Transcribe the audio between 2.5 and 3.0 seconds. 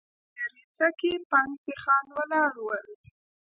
ول.